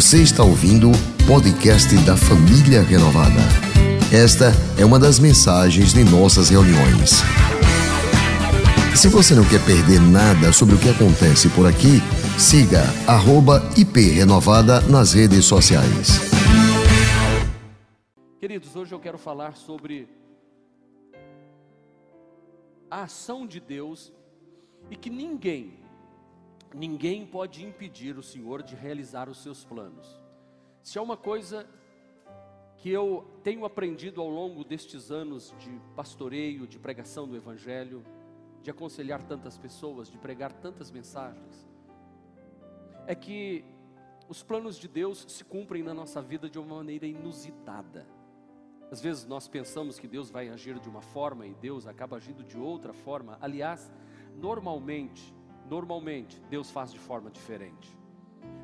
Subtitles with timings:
[0.00, 3.42] Você está ouvindo o podcast da Família Renovada.
[4.10, 4.46] Esta
[4.80, 7.20] é uma das mensagens de nossas reuniões.
[8.96, 12.00] Se você não quer perder nada sobre o que acontece por aqui,
[12.38, 12.82] siga
[13.76, 16.18] @iprenovada nas redes sociais.
[18.38, 20.08] Queridos, hoje eu quero falar sobre
[22.90, 24.10] a ação de Deus
[24.90, 25.74] e que ninguém,
[26.74, 30.20] ninguém pode impedir o Senhor de realizar os seus planos.
[30.82, 31.66] Se há uma coisa
[32.76, 38.02] que eu tenho aprendido ao longo destes anos de pastoreio, de pregação do Evangelho,
[38.62, 41.68] de aconselhar tantas pessoas, de pregar tantas mensagens,
[43.06, 43.64] é que
[44.28, 48.06] os planos de Deus se cumprem na nossa vida de uma maneira inusitada.
[48.90, 52.42] Às vezes nós pensamos que Deus vai agir de uma forma e Deus acaba agindo
[52.42, 53.38] de outra forma.
[53.40, 53.92] Aliás,
[54.36, 55.34] normalmente,
[55.70, 57.96] normalmente Deus faz de forma diferente.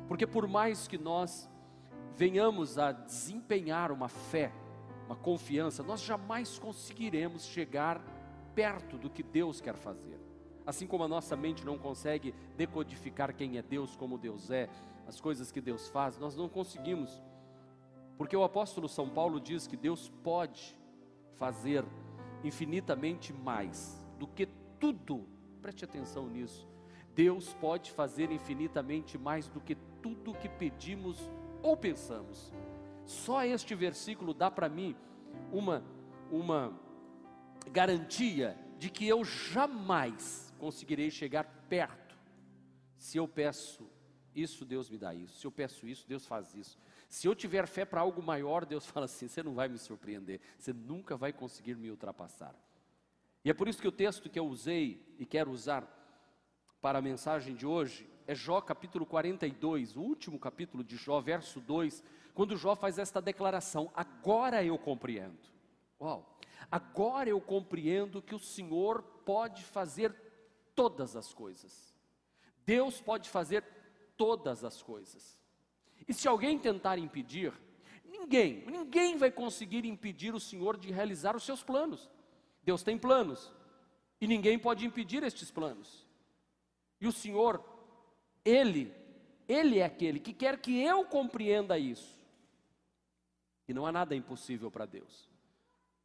[0.07, 1.49] Porque por mais que nós
[2.15, 4.51] venhamos a desempenhar uma fé,
[5.05, 8.01] uma confiança, nós jamais conseguiremos chegar
[8.53, 10.19] perto do que Deus quer fazer.
[10.65, 14.69] Assim como a nossa mente não consegue decodificar quem é Deus, como Deus é,
[15.07, 17.23] as coisas que Deus faz, nós não conseguimos.
[18.17, 20.77] Porque o apóstolo São Paulo diz que Deus pode
[21.35, 21.85] fazer
[22.43, 24.47] infinitamente mais do que
[24.79, 25.25] tudo,
[25.61, 26.67] preste atenção nisso.
[27.17, 29.73] Deus pode fazer infinitamente mais do que
[30.03, 31.17] tudo que pedimos
[31.63, 32.53] ou pensamos.
[33.07, 34.95] Só este versículo dá para mim
[35.51, 35.83] uma
[36.31, 36.79] uma
[37.71, 42.15] garantia de que eu jamais conseguirei chegar perto.
[42.97, 43.89] Se eu peço
[44.35, 45.39] isso, Deus me dá isso.
[45.39, 46.77] Se eu peço isso, Deus faz isso.
[47.09, 50.39] Se eu tiver fé para algo maior, Deus fala assim: você não vai me surpreender,
[50.55, 52.53] você nunca vai conseguir me ultrapassar.
[53.43, 55.96] E é por isso que o texto que eu usei e quero usar
[56.87, 61.59] para a mensagem de hoje é Jó capítulo 42, o último capítulo de Jó, verso
[61.59, 62.01] 2,
[62.33, 65.37] quando Jó faz esta declaração: Agora eu compreendo.
[65.99, 66.39] Uau!
[66.71, 70.15] Agora eu compreendo que o Senhor pode fazer
[70.73, 71.93] todas as coisas.
[72.65, 73.65] Deus pode fazer
[74.15, 75.37] todas as coisas.
[76.07, 77.51] E se alguém tentar impedir,
[78.05, 82.09] ninguém, ninguém vai conseguir impedir o Senhor de realizar os seus planos.
[82.63, 83.51] Deus tem planos
[84.21, 86.06] e ninguém pode impedir estes planos.
[86.99, 87.63] E o Senhor,
[88.43, 88.93] Ele,
[89.47, 92.17] Ele é aquele que quer que eu compreenda isso.
[93.67, 95.29] E não há nada impossível para Deus.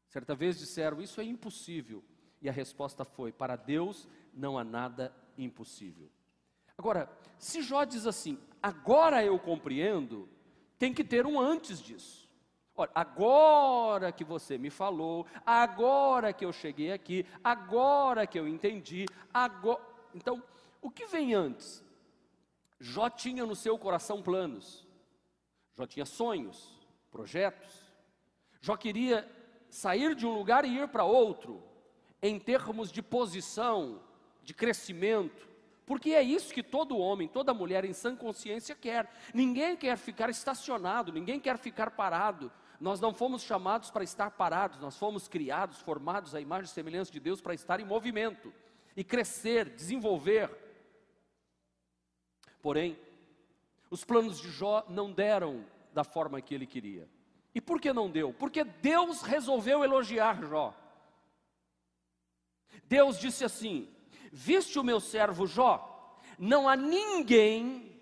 [0.08, 2.03] Certa vez disseram: Isso é impossível.
[2.41, 6.10] E a resposta foi: Para Deus não há nada impossível.
[6.76, 10.28] Agora, se Jó diz assim: Agora eu compreendo,
[10.78, 12.28] tem que ter um antes disso.
[12.74, 19.06] Olha, agora que você me falou, agora que eu cheguei aqui, agora que eu entendi,
[19.32, 19.80] agora.
[20.14, 20.42] Então,
[20.82, 21.82] o que vem antes?
[22.78, 24.87] Jó tinha no seu coração planos,
[25.75, 26.78] Jó tinha sonhos,
[27.10, 27.72] projetos,
[28.60, 29.26] Jó queria
[29.71, 31.62] sair de um lugar e ir para outro,
[32.21, 34.03] em termos de posição,
[34.42, 35.48] de crescimento,
[35.87, 39.10] porque é isso que todo homem, toda mulher em sã consciência quer.
[39.34, 42.53] Ninguém quer ficar estacionado, ninguém quer ficar parado.
[42.81, 47.12] Nós não fomos chamados para estar parados, nós fomos criados, formados à imagem e semelhança
[47.12, 48.53] de Deus para estar em movimento
[48.97, 50.50] e crescer, desenvolver.
[52.62, 52.96] Porém,
[53.90, 57.06] os planos de Jó não deram da forma que ele queria.
[57.54, 58.32] E por que não deu?
[58.32, 60.74] Porque Deus resolveu elogiar Jó.
[62.84, 63.88] Deus disse assim:
[64.32, 66.18] Viste o meu servo Jó?
[66.38, 68.00] Não há ninguém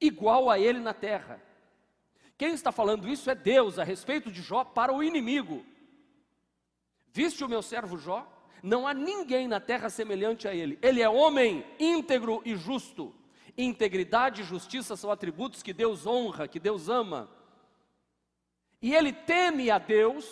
[0.00, 1.40] igual a ele na terra.
[2.36, 5.64] Quem está falando isso é Deus a respeito de Jó para o inimigo.
[7.12, 8.26] Viste o meu servo Jó?
[8.62, 10.78] Não há ninguém na terra semelhante a ele.
[10.82, 13.14] Ele é homem íntegro e justo.
[13.56, 17.28] Integridade e justiça são atributos que Deus honra, que Deus ama
[18.82, 20.26] e ele teme a Deus,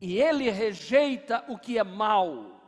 [0.00, 2.58] e ele rejeita o que é mal.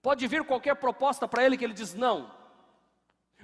[0.00, 2.34] Pode vir qualquer proposta para ele que ele diz não.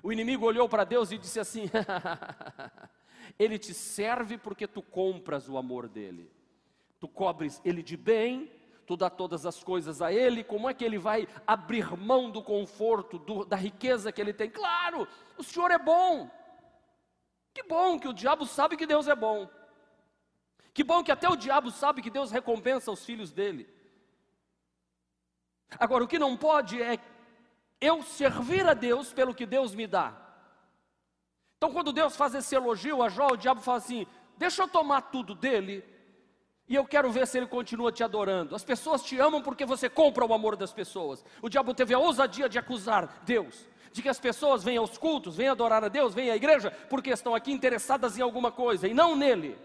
[0.02, 1.64] O inimigo olhou para Deus e disse assim:
[3.38, 6.30] Ele te serve porque tu compras o amor dele.
[7.00, 8.52] Tu cobres ele de bem,
[8.86, 10.44] tu dá todas as coisas a ele.
[10.44, 14.50] Como é que ele vai abrir mão do conforto, do, da riqueza que ele tem?
[14.50, 16.30] Claro, o Senhor é bom.
[17.52, 19.48] Que bom que o diabo sabe que Deus é bom.
[20.72, 23.72] Que bom que até o diabo sabe que Deus recompensa os filhos dele.
[25.78, 26.98] Agora, o que não pode é
[27.80, 30.20] eu servir a Deus pelo que Deus me dá.
[31.56, 35.02] Então, quando Deus faz esse elogio a Jó, o diabo fala assim: Deixa eu tomar
[35.02, 35.84] tudo dele,
[36.68, 38.54] e eu quero ver se ele continua te adorando.
[38.54, 41.24] As pessoas te amam porque você compra o amor das pessoas.
[41.42, 43.66] O diabo teve a ousadia de acusar Deus.
[43.92, 47.10] de que as pessoas vêm aos cultos, vêm adorar a Deus, vêm à igreja, porque
[47.10, 49.56] estão aqui interessadas em alguma coisa e não nele.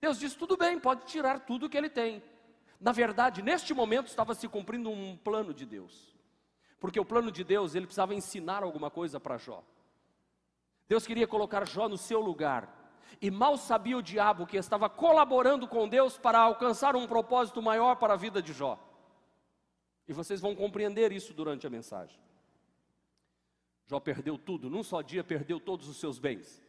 [0.00, 2.20] Deus diz: tudo bem, pode tirar tudo que ele tem.
[2.80, 6.16] Na verdade, neste momento estava se cumprindo um plano de Deus.
[6.80, 9.62] Porque o plano de Deus, ele precisava ensinar alguma coisa para Jó.
[10.88, 12.68] Deus queria colocar Jó no seu lugar.
[13.20, 17.96] E mal sabia o diabo que estava colaborando com Deus para alcançar um propósito maior
[17.96, 18.78] para a vida de Jó.
[20.06, 22.18] E vocês vão compreender isso durante a mensagem.
[23.86, 26.62] Jó perdeu tudo, num só dia perdeu todos os seus bens.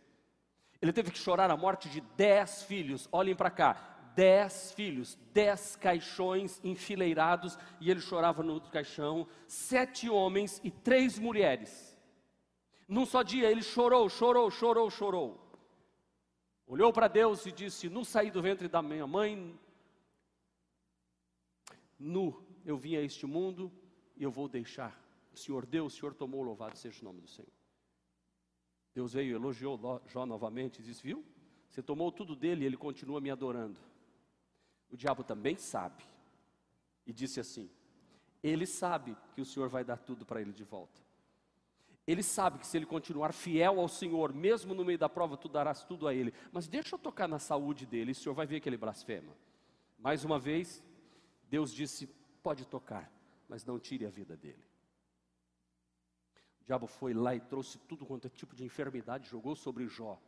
[0.81, 3.07] Ele teve que chorar a morte de dez filhos.
[3.11, 10.61] Olhem para cá, dez filhos, dez caixões enfileirados, e ele chorava no caixão, sete homens
[10.63, 11.97] e três mulheres.
[12.87, 15.48] Num só dia ele chorou, chorou, chorou, chorou.
[16.69, 19.59] Olhou para Deus e disse: Não saí do ventre da minha mãe,
[21.97, 23.71] nu eu vim a este mundo
[24.15, 24.95] e eu vou deixar.
[25.33, 27.51] O Senhor deu, o Senhor tomou, louvado seja o nome do Senhor.
[28.93, 31.25] Deus veio, elogiou Jó novamente e disse: Viu?
[31.67, 33.79] Você tomou tudo dele e ele continua me adorando.
[34.91, 36.03] O diabo também sabe.
[37.03, 37.67] E disse assim:
[38.43, 41.08] Ele sabe que o Senhor vai dar tudo para ele de volta.
[42.09, 45.47] Ele sabe que se ele continuar fiel ao Senhor, mesmo no meio da prova, tu
[45.47, 46.33] darás tudo a ele.
[46.51, 49.31] Mas deixa eu tocar na saúde dele, e o Senhor vai ver que ele blasfema.
[49.95, 50.83] Mais uma vez,
[51.51, 52.07] Deus disse:
[52.41, 53.11] Pode tocar,
[53.47, 54.65] mas não tire a vida dele.
[56.61, 60.19] O diabo foi lá e trouxe tudo quanto é tipo de enfermidade, jogou sobre Jó.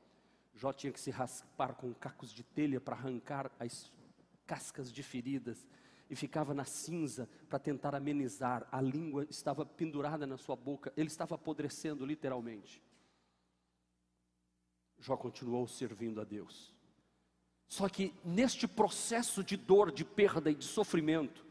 [0.54, 3.92] Jó tinha que se raspar com cacos de telha para arrancar as
[4.46, 5.66] cascas de feridas
[6.12, 8.68] e ficava na cinza para tentar amenizar.
[8.70, 12.84] A língua estava pendurada na sua boca, ele estava apodrecendo literalmente.
[15.00, 16.76] Jó continuou servindo a Deus.
[17.66, 21.46] Só que neste processo de dor, de perda e de sofrimento,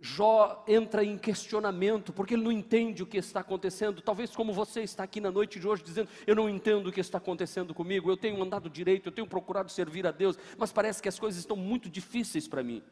[0.00, 4.02] Jó entra em questionamento, porque ele não entende o que está acontecendo.
[4.02, 7.00] Talvez como você está aqui na noite de hoje dizendo: Eu não entendo o que
[7.00, 11.00] está acontecendo comigo, eu tenho andado direito, eu tenho procurado servir a Deus, mas parece
[11.00, 12.82] que as coisas estão muito difíceis para mim.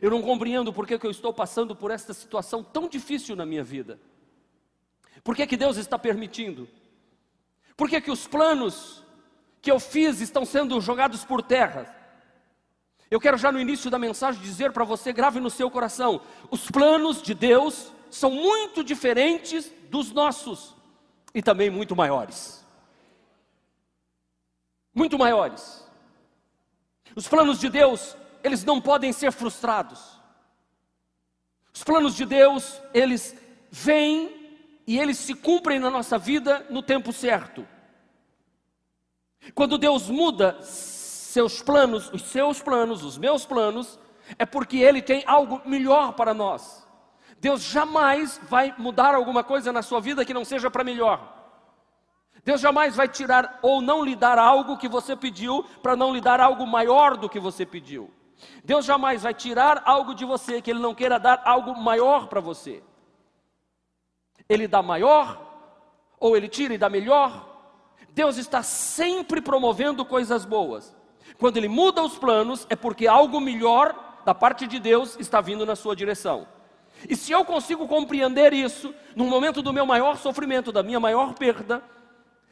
[0.00, 3.46] Eu não compreendo por que, que eu estou passando por esta situação tão difícil na
[3.46, 4.00] minha vida.
[5.22, 6.68] Por que, que Deus está permitindo?
[7.76, 9.02] Por que, que os planos
[9.60, 11.94] que eu fiz estão sendo jogados por terra?
[13.10, 16.70] Eu quero já no início da mensagem dizer para você, grave no seu coração: os
[16.70, 20.74] planos de Deus são muito diferentes dos nossos
[21.34, 22.64] e também muito maiores.
[24.94, 25.86] Muito maiores.
[27.14, 30.20] Os planos de Deus, eles não podem ser frustrados.
[31.72, 33.34] Os planos de Deus, eles
[33.70, 37.66] vêm e eles se cumprem na nossa vida no tempo certo.
[39.54, 43.98] Quando Deus muda seus planos, os seus planos, os meus planos,
[44.38, 46.86] é porque Ele tem algo melhor para nós.
[47.40, 51.40] Deus jamais vai mudar alguma coisa na sua vida que não seja para melhor.
[52.44, 56.20] Deus jamais vai tirar ou não lhe dar algo que você pediu para não lhe
[56.20, 58.10] dar algo maior do que você pediu.
[58.64, 62.40] Deus jamais vai tirar algo de você que Ele não queira dar algo maior para
[62.40, 62.82] você.
[64.48, 65.40] Ele dá maior,
[66.18, 67.48] ou Ele tira e dá melhor.
[68.10, 70.94] Deus está sempre promovendo coisas boas.
[71.38, 75.64] Quando ele muda os planos, é porque algo melhor da parte de Deus está vindo
[75.64, 76.46] na sua direção.
[77.08, 81.34] E se eu consigo compreender isso, no momento do meu maior sofrimento, da minha maior
[81.34, 81.82] perda,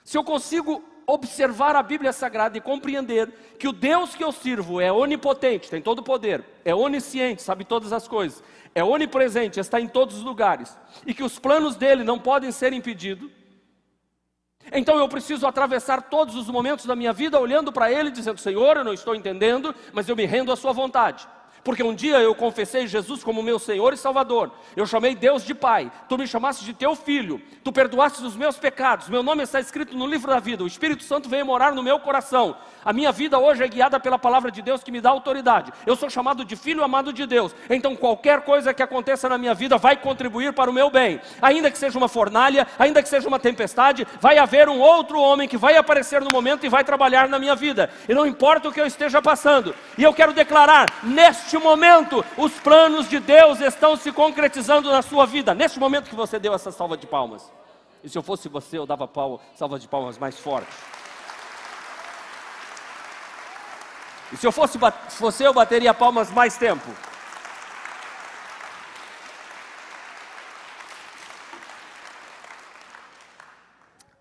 [0.02, 0.82] se eu consigo
[1.12, 5.82] observar a Bíblia Sagrada e compreender que o Deus que eu sirvo é onipotente, tem
[5.82, 8.42] todo o poder, é onisciente, sabe todas as coisas,
[8.74, 12.72] é onipresente, está em todos os lugares, e que os planos dele não podem ser
[12.72, 13.30] impedidos,
[14.72, 18.76] então eu preciso atravessar todos os momentos da minha vida olhando para Ele, dizendo: Senhor,
[18.76, 21.26] eu não estou entendendo, mas eu me rendo à Sua vontade.
[21.62, 24.50] Porque um dia eu confessei Jesus como meu Senhor e Salvador.
[24.74, 25.90] Eu chamei Deus de Pai.
[26.08, 27.40] Tu me chamaste de teu filho.
[27.62, 29.08] Tu perdoaste os meus pecados.
[29.08, 30.64] Meu nome está escrito no livro da vida.
[30.64, 32.56] O Espírito Santo veio morar no meu coração.
[32.82, 35.70] A minha vida hoje é guiada pela palavra de Deus que me dá autoridade.
[35.86, 37.54] Eu sou chamado de filho amado de Deus.
[37.68, 41.20] Então qualquer coisa que aconteça na minha vida vai contribuir para o meu bem.
[41.42, 45.46] Ainda que seja uma fornalha, ainda que seja uma tempestade, vai haver um outro homem
[45.46, 47.90] que vai aparecer no momento e vai trabalhar na minha vida.
[48.08, 49.74] E não importa o que eu esteja passando.
[49.98, 55.02] E eu quero declarar neste neste momento, os planos de Deus estão se concretizando na
[55.02, 55.52] sua vida.
[55.52, 57.50] Neste momento que você deu essa salva de palmas.
[58.04, 60.70] E se eu fosse você, eu dava pau, salva de palmas mais forte.
[64.32, 64.78] E se eu fosse
[65.18, 66.88] você, eu bateria palmas mais tempo.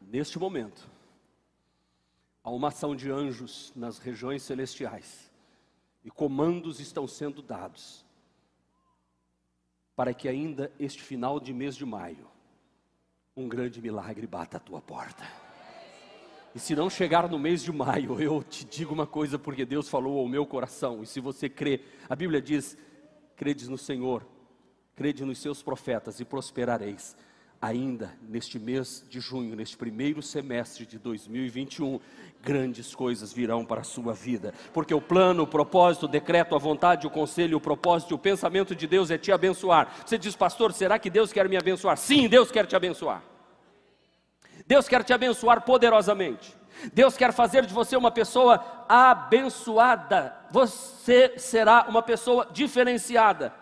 [0.01, 0.81] Neste momento,
[2.43, 5.28] há uma ação de anjos nas regiões celestiais
[6.03, 8.05] e comandos estão sendo dados
[9.95, 12.25] para que ainda este final de mês de maio,
[13.35, 15.27] um grande milagre bata a tua porta.
[16.55, 19.89] E se não chegar no mês de maio, eu te digo uma coisa, porque Deus
[19.89, 22.77] falou ao meu coração, e se você crê, a Bíblia diz:
[23.35, 24.25] credes no Senhor,
[24.95, 27.15] crede nos seus profetas e prosperareis.
[27.61, 31.99] Ainda neste mês de junho, neste primeiro semestre de 2021,
[32.41, 36.57] grandes coisas virão para a sua vida, porque o plano, o propósito, o decreto, a
[36.57, 39.93] vontade, o conselho, o propósito, o pensamento de Deus é te abençoar.
[40.05, 41.97] Você diz, pastor, será que Deus quer me abençoar?
[41.97, 43.21] Sim, Deus quer te abençoar.
[44.65, 46.55] Deus quer te abençoar poderosamente.
[46.93, 50.33] Deus quer fazer de você uma pessoa abençoada.
[50.51, 53.53] Você será uma pessoa diferenciada.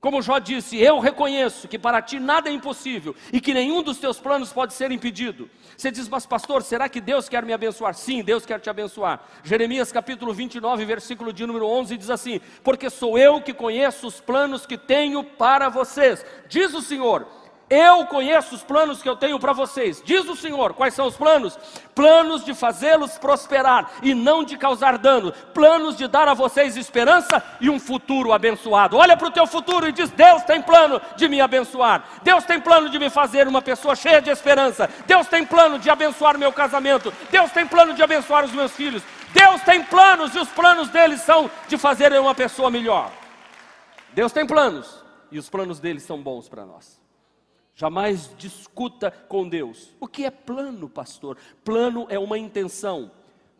[0.00, 3.98] Como Jó disse, eu reconheço que para ti nada é impossível e que nenhum dos
[3.98, 5.48] teus planos pode ser impedido.
[5.76, 7.94] Você diz, mas pastor, será que Deus quer me abençoar?
[7.94, 9.26] Sim, Deus quer te abençoar.
[9.42, 14.20] Jeremias capítulo 29, versículo de número 11 diz assim: Porque sou eu que conheço os
[14.20, 17.26] planos que tenho para vocês, diz o Senhor
[17.68, 20.72] eu conheço os planos que eu tenho para vocês, diz o Senhor.
[20.72, 21.58] Quais são os planos?
[21.94, 27.42] Planos de fazê-los prosperar e não de causar dano, planos de dar a vocês esperança
[27.60, 28.96] e um futuro abençoado.
[28.96, 32.60] Olha para o teu futuro e diz: Deus tem plano de me abençoar, Deus tem
[32.60, 36.52] plano de me fazer uma pessoa cheia de esperança, Deus tem plano de abençoar meu
[36.52, 40.88] casamento, Deus tem plano de abençoar os meus filhos, Deus tem planos e os planos
[40.90, 43.10] deles são de fazer uma pessoa melhor.
[44.12, 47.05] Deus tem planos e os planos deles são bons para nós.
[47.78, 49.94] Jamais discuta com Deus.
[50.00, 51.36] O que é plano, pastor?
[51.62, 53.10] Plano é uma intenção.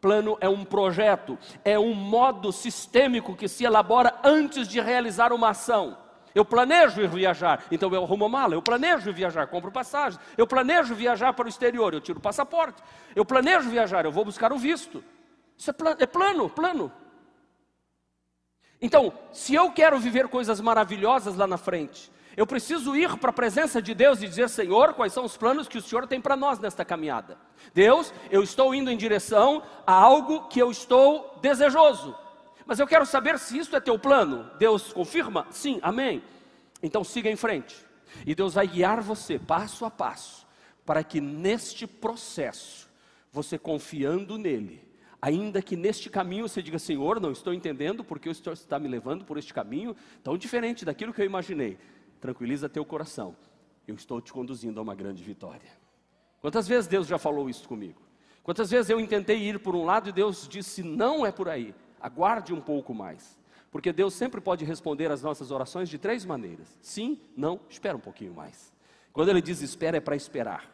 [0.00, 5.50] Plano é um projeto, é um modo sistêmico que se elabora antes de realizar uma
[5.50, 5.98] ação.
[6.34, 8.54] Eu planejo ir viajar, então eu arrumo a mala.
[8.54, 10.18] Eu planejo viajar, compro passagem.
[10.36, 12.82] Eu planejo viajar para o exterior, eu tiro o passaporte.
[13.14, 15.04] Eu planejo viajar, eu vou buscar o visto.
[15.58, 16.90] Isso é é plano, plano.
[18.80, 23.32] Então, se eu quero viver coisas maravilhosas lá na frente, eu preciso ir para a
[23.32, 26.36] presença de Deus e dizer: Senhor, quais são os planos que o Senhor tem para
[26.36, 27.38] nós nesta caminhada?
[27.72, 32.14] Deus, eu estou indo em direção a algo que eu estou desejoso,
[32.66, 34.50] mas eu quero saber se isso é teu plano.
[34.58, 35.46] Deus confirma?
[35.50, 36.22] Sim, amém.
[36.82, 37.74] Então siga em frente,
[38.26, 40.46] e Deus vai guiar você passo a passo,
[40.84, 42.86] para que neste processo,
[43.32, 44.86] você confiando nele,
[45.22, 48.88] ainda que neste caminho você diga, Senhor, não estou entendendo porque o Senhor está me
[48.88, 51.78] levando por este caminho tão diferente daquilo que eu imaginei
[52.20, 53.36] tranquiliza teu coração.
[53.86, 55.70] Eu estou te conduzindo a uma grande vitória.
[56.40, 58.00] Quantas vezes Deus já falou isso comigo?
[58.42, 61.74] Quantas vezes eu tentei ir por um lado e Deus disse: não é por aí,
[62.00, 63.36] aguarde um pouco mais.
[63.70, 68.00] Porque Deus sempre pode responder às nossas orações de três maneiras: sim, não, espera um
[68.00, 68.72] pouquinho mais.
[69.12, 70.70] Quando Ele diz espera, é para esperar.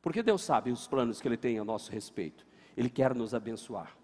[0.00, 2.46] Porque Deus sabe os planos que Ele tem a nosso respeito.
[2.76, 3.96] Ele quer nos abençoar.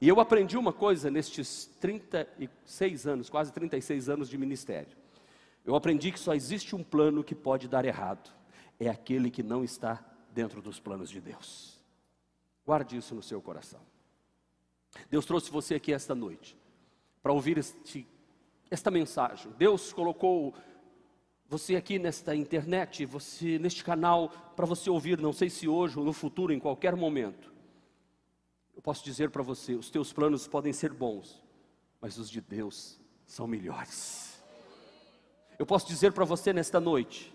[0.00, 4.96] E eu aprendi uma coisa nestes 36 anos, quase 36 anos de ministério.
[5.66, 8.30] Eu aprendi que só existe um plano que pode dar errado,
[8.78, 11.82] é aquele que não está dentro dos planos de Deus.
[12.64, 13.80] Guarde isso no seu coração.
[15.10, 16.56] Deus trouxe você aqui esta noite
[17.20, 18.06] para ouvir este,
[18.70, 19.50] esta mensagem.
[19.58, 20.54] Deus colocou
[21.48, 26.04] você aqui nesta internet, você neste canal para você ouvir, não sei se hoje ou
[26.04, 27.52] no futuro, em qualquer momento.
[28.74, 31.42] Eu posso dizer para você, os teus planos podem ser bons,
[32.00, 34.25] mas os de Deus são melhores.
[35.58, 37.34] Eu posso dizer para você nesta noite,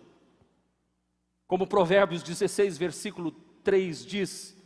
[1.47, 3.31] como Provérbios 16, versículo
[3.63, 4.57] 3 diz: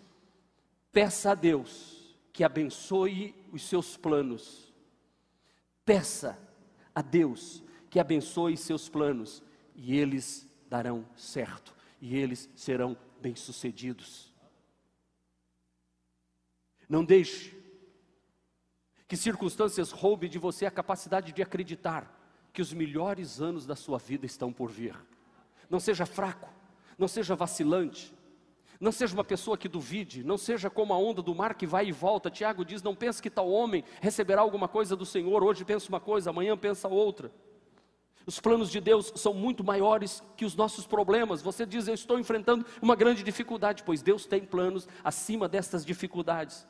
[0.91, 4.73] peça a Deus que abençoe os seus planos.
[5.85, 6.37] Peça
[6.93, 9.41] a Deus que abençoe seus planos
[9.73, 14.33] e eles darão certo e eles serão bem-sucedidos.
[16.89, 17.55] Não deixe
[19.07, 22.14] que circunstâncias roubem de você a capacidade de acreditar
[22.55, 24.95] que os melhores anos da sua vida estão por vir.
[25.69, 26.49] Não seja fraco,
[26.97, 28.15] não seja vacilante,
[28.79, 31.87] não seja uma pessoa que duvide, não seja como a onda do mar que vai
[31.87, 32.31] e volta.
[32.31, 35.43] Tiago diz: Não pense que tal homem receberá alguma coisa do Senhor.
[35.43, 37.29] Hoje pensa uma coisa, amanhã pensa outra.
[38.25, 41.41] Os planos de Deus são muito maiores que os nossos problemas.
[41.41, 46.65] Você diz: Eu estou enfrentando uma grande dificuldade, pois Deus tem planos acima destas dificuldades.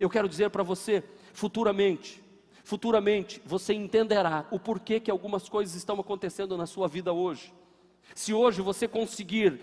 [0.00, 1.04] Eu quero dizer para você,
[1.34, 2.22] futuramente,
[2.64, 7.52] Futuramente você entenderá o porquê que algumas coisas estão acontecendo na sua vida hoje.
[8.14, 9.60] Se hoje você conseguir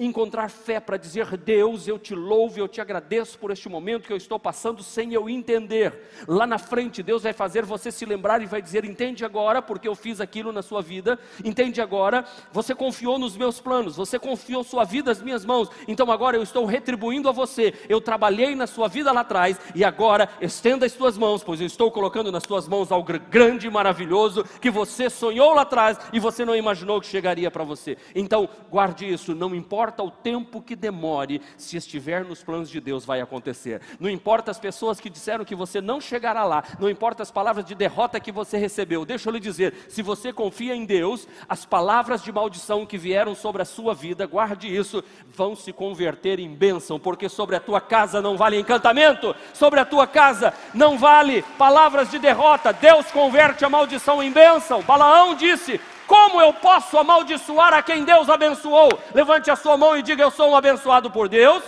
[0.00, 4.12] encontrar fé para dizer: Deus, eu te louvo, eu te agradeço por este momento que
[4.12, 6.08] eu estou passando sem eu entender.
[6.26, 9.86] Lá na frente, Deus vai fazer você se lembrar e vai dizer: Entende agora, porque
[9.86, 14.64] eu fiz aquilo na sua vida, entende agora, você confiou nos meus planos, você confiou
[14.64, 17.74] sua vida às minhas mãos, então agora eu estou retribuindo a você.
[17.88, 21.66] Eu trabalhei na sua vida lá atrás e agora estenda as suas mãos, pois eu
[21.66, 26.20] estou colocando nas suas mãos algo grande e maravilhoso que você sonhou lá atrás e
[26.20, 27.98] você não imaginou que chegaria para você.
[28.14, 32.80] Então, guarde isso, não importa importa o tempo que demore, se estiver nos planos de
[32.80, 33.80] Deus, vai acontecer.
[33.98, 37.64] Não importa as pessoas que disseram que você não chegará lá, não importa as palavras
[37.64, 39.04] de derrota que você recebeu.
[39.04, 43.34] Deixa eu lhe dizer: se você confia em Deus, as palavras de maldição que vieram
[43.34, 45.02] sobre a sua vida, guarde isso,
[45.34, 49.84] vão se converter em bênção, porque sobre a tua casa não vale encantamento, sobre a
[49.84, 52.72] tua casa não vale palavras de derrota.
[52.72, 54.82] Deus converte a maldição em bênção.
[54.82, 55.80] Balaão disse:
[56.10, 58.98] como eu posso amaldiçoar a quem Deus abençoou?
[59.14, 61.62] Levante a sua mão e diga: Eu sou um abençoado por Deus,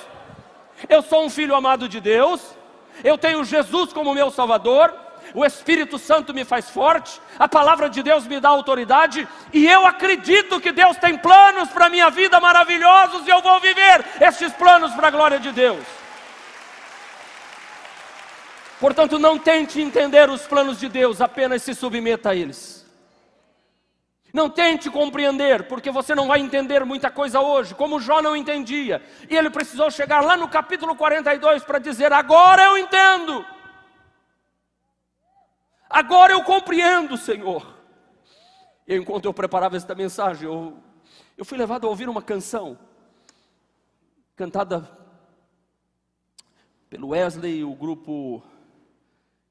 [0.88, 2.40] eu sou um filho amado de Deus,
[3.04, 4.92] eu tenho Jesus como meu Salvador,
[5.32, 9.86] o Espírito Santo me faz forte, a palavra de Deus me dá autoridade, e eu
[9.86, 14.52] acredito que Deus tem planos para a minha vida maravilhosos, e eu vou viver estes
[14.54, 15.84] planos para a glória de Deus.
[18.80, 22.81] Portanto, não tente entender os planos de Deus, apenas se submeta a eles.
[24.32, 29.02] Não tente compreender, porque você não vai entender muita coisa hoje, como Jó não entendia.
[29.28, 33.44] E ele precisou chegar lá no capítulo 42 para dizer: Agora eu entendo.
[35.90, 37.76] Agora eu compreendo, Senhor.
[38.88, 40.78] E enquanto eu preparava esta mensagem, eu,
[41.36, 42.78] eu fui levado a ouvir uma canção,
[44.34, 44.88] cantada
[46.88, 48.42] pelo Wesley e o grupo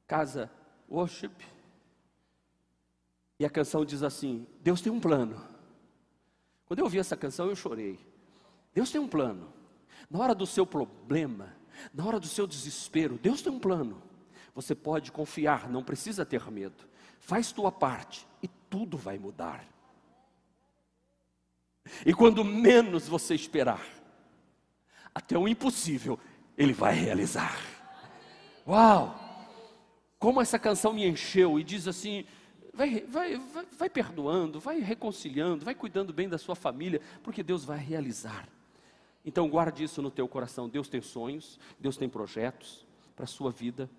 [0.07, 0.51] Casa
[0.89, 1.50] Worship.
[3.41, 5.41] E a canção diz assim: Deus tem um plano.
[6.67, 7.99] Quando eu ouvi essa canção, eu chorei.
[8.71, 9.51] Deus tem um plano.
[10.11, 11.51] Na hora do seu problema,
[11.91, 13.99] na hora do seu desespero, Deus tem um plano.
[14.53, 16.87] Você pode confiar, não precisa ter medo.
[17.19, 19.65] Faz tua parte e tudo vai mudar.
[22.05, 23.83] E quando menos você esperar,
[25.15, 26.19] até o impossível,
[26.55, 27.59] Ele vai realizar.
[28.67, 29.19] Uau!
[30.19, 32.23] Como essa canção me encheu e diz assim:
[32.73, 37.63] vai, vai, vai, vai perdoando, vai reconciliando, vai cuidando bem da sua família, porque Deus
[37.65, 38.47] vai realizar.
[39.25, 40.67] Então guarde isso no teu coração.
[40.67, 43.89] Deus tem sonhos, Deus tem projetos para a sua vida.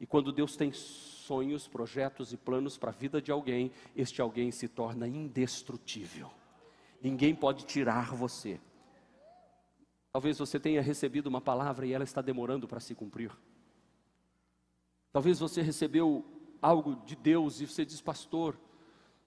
[0.00, 4.50] E quando Deus tem sonhos, projetos e planos para a vida de alguém, este alguém
[4.50, 6.30] se torna indestrutível.
[7.00, 8.60] Ninguém pode tirar você.
[10.12, 13.30] Talvez você tenha recebido uma palavra e ela está demorando para se cumprir.
[15.12, 16.24] Talvez você recebeu
[16.62, 18.58] algo de Deus e você diz, pastor,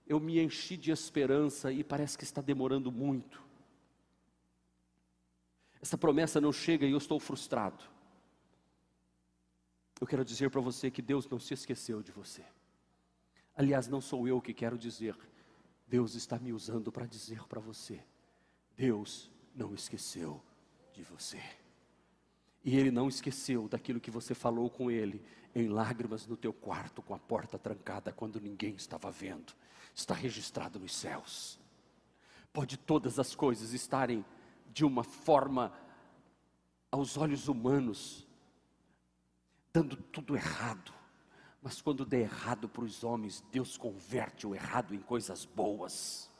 [0.07, 3.43] eu me enchi de esperança e parece que está demorando muito.
[5.81, 7.83] Essa promessa não chega e eu estou frustrado.
[9.99, 12.43] Eu quero dizer para você que Deus não se esqueceu de você.
[13.55, 15.15] Aliás, não sou eu que quero dizer,
[15.87, 18.03] Deus está me usando para dizer para você:
[18.75, 20.41] Deus não esqueceu
[20.93, 21.41] de você.
[22.65, 25.23] E Ele não esqueceu daquilo que você falou com Ele,
[25.53, 29.53] em lágrimas no teu quarto, com a porta trancada, quando ninguém estava vendo.
[29.93, 31.59] Está registrado nos céus.
[32.51, 34.25] Pode todas as coisas estarem
[34.73, 35.71] de uma forma,
[36.91, 38.27] aos olhos humanos,
[39.71, 40.91] dando tudo errado.
[41.61, 46.31] Mas quando der errado para os homens, Deus converte o errado em coisas boas.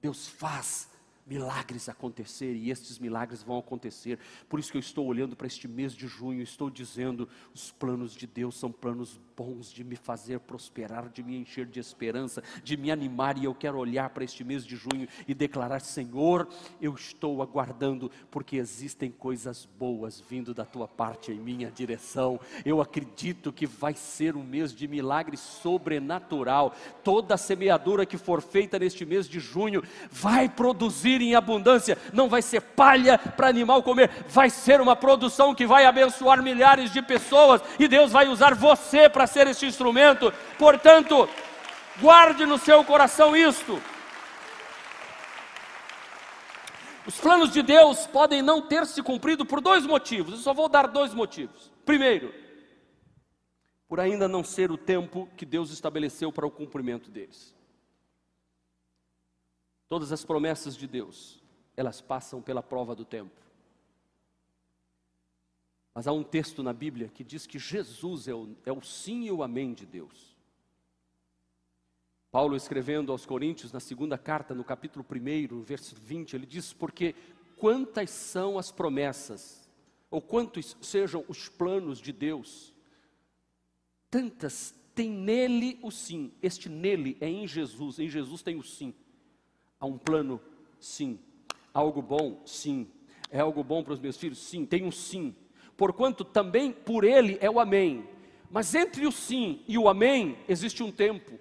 [0.00, 0.90] Deus faz
[1.28, 4.18] milagres acontecer e estes milagres vão acontecer.
[4.48, 8.14] Por isso que eu estou olhando para este mês de junho, estou dizendo: os planos
[8.14, 12.76] de Deus são planos bons de me fazer prosperar, de me encher de esperança, de
[12.76, 13.38] me animar.
[13.38, 16.48] E eu quero olhar para este mês de junho e declarar: Senhor,
[16.82, 22.40] eu estou aguardando, porque existem coisas boas vindo da tua parte em minha direção.
[22.64, 26.74] Eu acredito que vai ser um mês de milagre sobrenatural.
[27.04, 32.28] Toda a semeadura que for feita neste mês de junho vai produzir em abundância, não
[32.28, 37.00] vai ser palha para animal comer, vai ser uma produção que vai abençoar milhares de
[37.00, 40.32] pessoas e Deus vai usar você para ser esse instrumento.
[40.58, 41.28] Portanto,
[42.00, 43.80] guarde no seu coração isto.
[47.06, 50.68] Os planos de Deus podem não ter se cumprido por dois motivos, eu só vou
[50.68, 51.72] dar dois motivos.
[51.86, 52.34] Primeiro,
[53.88, 57.54] por ainda não ser o tempo que Deus estabeleceu para o cumprimento deles.
[59.88, 61.42] Todas as promessas de Deus,
[61.74, 63.47] elas passam pela prova do tempo.
[65.98, 69.24] Mas há um texto na Bíblia que diz que Jesus é o, é o sim
[69.24, 70.36] e o amém de Deus.
[72.30, 77.16] Paulo escrevendo aos Coríntios, na segunda carta, no capítulo 1, verso 20, ele diz: Porque
[77.56, 79.68] quantas são as promessas,
[80.08, 82.72] ou quantos sejam os planos de Deus,
[84.08, 86.32] tantas tem nele o sim.
[86.40, 88.94] Este nele é em Jesus, em Jesus tem o sim.
[89.80, 90.40] Há um plano,
[90.78, 91.18] sim.
[91.74, 92.88] Há algo bom, sim.
[93.32, 94.38] É algo bom para os meus filhos?
[94.38, 95.34] Sim, tem um sim.
[95.78, 98.04] Porquanto também por ele é o amém.
[98.50, 101.38] Mas entre o sim e o amém existe um tempo.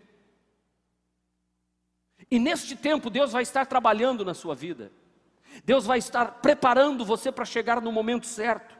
[2.30, 4.92] E neste tempo Deus vai estar trabalhando na sua vida.
[5.66, 8.78] Deus vai estar preparando você para chegar no momento certo.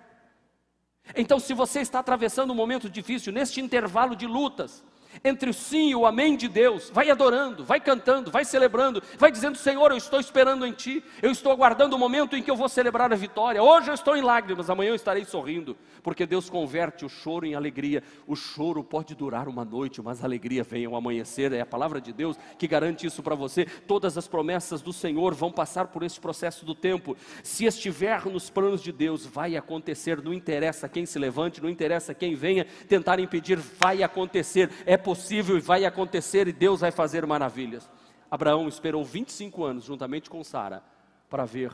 [1.16, 4.84] Então, se você está atravessando um momento difícil, neste intervalo de lutas,
[5.24, 9.32] entre o sim e o amém de Deus, vai adorando, vai cantando, vai celebrando, vai
[9.32, 12.56] dizendo: Senhor, eu estou esperando em Ti, eu estou aguardando o momento em que eu
[12.56, 13.62] vou celebrar a vitória.
[13.62, 17.56] Hoje eu estou em lágrimas, amanhã eu estarei sorrindo, porque Deus converte o choro em
[17.56, 18.04] alegria.
[18.26, 21.52] O choro pode durar uma noite, mas a alegria vem ao amanhecer.
[21.54, 23.66] É a palavra de Deus que garante isso para você.
[23.66, 27.16] Todas as promessas do Senhor vão passar por esse processo do tempo.
[27.44, 30.22] Se estiver nos planos de Deus, vai acontecer.
[30.22, 34.70] Não interessa quem se levante, não interessa quem venha tentar impedir, vai acontecer.
[34.86, 37.90] É possível e vai acontecer e Deus vai fazer maravilhas.
[38.30, 40.84] Abraão esperou 25 anos juntamente com Sara
[41.30, 41.74] para ver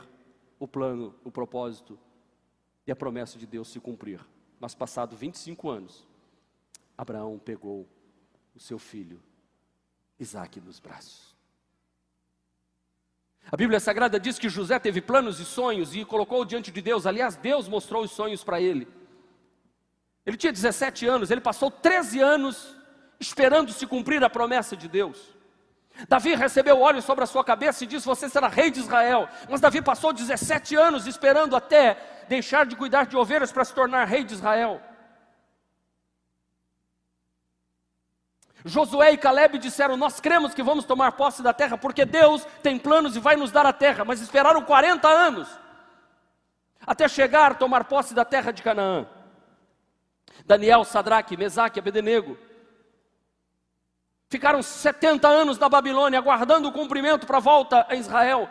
[0.60, 1.98] o plano, o propósito
[2.86, 4.24] e a promessa de Deus se cumprir.
[4.60, 6.08] Mas passado 25 anos,
[6.96, 7.88] Abraão pegou
[8.56, 9.20] o seu filho
[10.20, 11.36] Isaque nos braços.
[13.52, 17.08] A Bíblia Sagrada diz que José teve planos e sonhos e colocou diante de Deus.
[17.08, 18.88] Aliás, Deus mostrou os sonhos para ele.
[20.24, 22.83] Ele tinha 17 anos, ele passou 13 anos
[23.20, 25.34] esperando se cumprir a promessa de Deus.
[26.08, 29.30] Davi recebeu óleo sobre a sua cabeça e disse: Você será rei de Israel.
[29.50, 31.98] Mas Davi passou 17 anos esperando até
[32.28, 34.82] deixar de cuidar de ovelhas para se tornar rei de Israel.
[38.66, 42.80] Josué e Caleb disseram: Nós cremos que vamos tomar posse da terra, porque Deus tem
[42.80, 44.04] planos e vai nos dar a terra.
[44.04, 45.48] Mas esperaram 40 anos
[46.86, 49.06] até chegar a tomar posse da terra de Canaã.
[50.46, 52.38] Daniel, Sadraque, Mesaque, Abednego
[54.34, 58.50] Ficaram 70 anos na Babilônia, aguardando o cumprimento para a volta a Israel.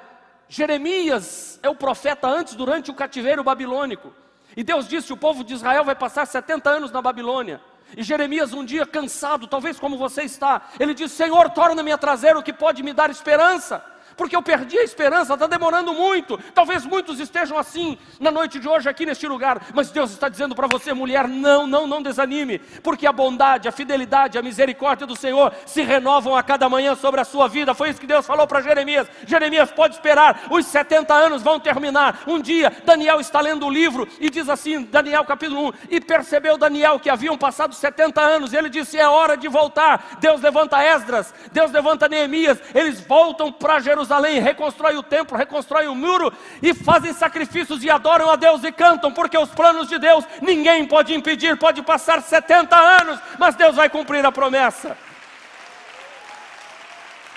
[0.48, 4.14] Jeremias é o profeta antes, durante o cativeiro babilônico.
[4.56, 7.60] E Deus disse: o povo de Israel vai passar 70 anos na Babilônia.
[7.96, 12.36] E Jeremias, um dia cansado, talvez como você está, ele disse: Senhor, torna-me a trazer
[12.36, 13.84] o que pode me dar esperança
[14.16, 16.38] porque eu perdi a esperança, está demorando muito.
[16.54, 20.54] Talvez muitos estejam assim na noite de hoje aqui neste lugar, mas Deus está dizendo
[20.54, 25.16] para você, mulher, não, não, não desanime, porque a bondade, a fidelidade, a misericórdia do
[25.16, 27.74] Senhor se renovam a cada manhã sobre a sua vida.
[27.74, 29.08] Foi isso que Deus falou para Jeremias.
[29.26, 32.22] Jeremias pode esperar, os 70 anos vão terminar.
[32.26, 36.56] Um dia, Daniel está lendo o livro e diz assim, Daniel capítulo 1, e percebeu
[36.56, 40.18] Daniel que haviam passado 70 anos, ele disse: é hora de voltar.
[40.20, 45.86] Deus levanta Esdras, Deus levanta Neemias, eles voltam para Jerusalém Jerusalém, reconstrói o templo, reconstrói
[45.86, 49.98] o muro e fazem sacrifícios e adoram a Deus e cantam, porque os planos de
[49.98, 54.98] Deus ninguém pode impedir, pode passar 70 anos, mas Deus vai cumprir a promessa.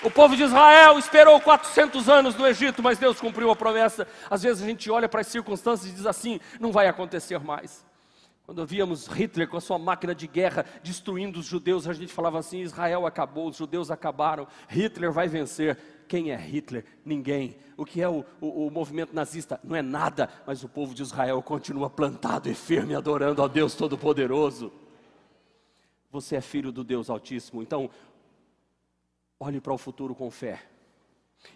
[0.02, 4.06] O povo de Israel esperou 400 anos no Egito, mas Deus cumpriu a promessa.
[4.28, 7.84] Às vezes a gente olha para as circunstâncias e diz assim: não vai acontecer mais.
[8.44, 12.38] Quando víamos Hitler com a sua máquina de guerra destruindo os judeus, a gente falava
[12.38, 15.95] assim: Israel acabou, os judeus acabaram, Hitler vai vencer.
[16.08, 16.84] Quem é Hitler?
[17.04, 17.56] Ninguém.
[17.76, 19.60] O que é o, o, o, movimento nazista?
[19.62, 23.74] Não é nada, mas o povo de Israel continua plantado e firme, adorando a Deus
[23.74, 24.72] Todo-Poderoso.
[26.10, 27.90] Você é filho do Deus Altíssimo, então
[29.38, 30.62] olhe para o futuro com fé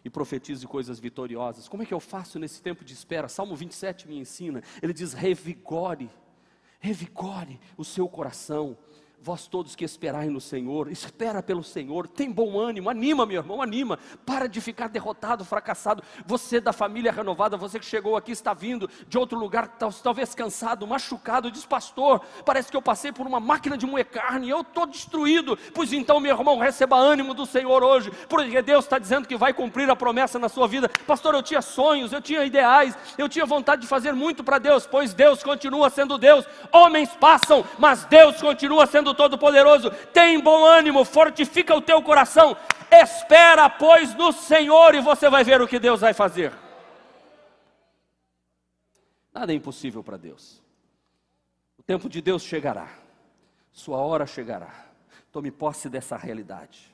[0.04, 1.68] e profetize coisas vitoriosas.
[1.68, 3.28] Como é que eu faço nesse tempo de espera?
[3.28, 4.62] Salmo 27 me ensina.
[4.82, 6.10] Ele diz: revigore,
[6.78, 8.76] revigore o seu coração
[9.22, 13.60] Vós todos que esperai no Senhor, espera pelo Senhor, tem bom ânimo, anima, meu irmão,
[13.60, 13.98] anima.
[14.24, 16.02] Para de ficar derrotado, fracassado.
[16.24, 20.86] Você da família renovada, você que chegou aqui, está vindo de outro lugar, talvez cansado,
[20.86, 24.86] machucado, diz, pastor, parece que eu passei por uma máquina de moer carne, eu estou
[24.86, 25.54] destruído.
[25.74, 29.52] Pois então, meu irmão, receba ânimo do Senhor hoje, porque Deus está dizendo que vai
[29.52, 30.88] cumprir a promessa na sua vida.
[31.06, 34.86] Pastor, eu tinha sonhos, eu tinha ideais, eu tinha vontade de fazer muito para Deus,
[34.86, 36.46] pois Deus continua sendo Deus.
[36.72, 42.56] Homens passam, mas Deus continua sendo do Todo-Poderoso, tem bom ânimo, fortifica o teu coração,
[42.90, 46.52] espera, pois, no Senhor e você vai ver o que Deus vai fazer.
[49.32, 50.62] Nada é impossível para Deus.
[51.78, 52.88] O tempo de Deus chegará,
[53.72, 54.86] sua hora chegará.
[55.32, 56.92] Tome posse dessa realidade.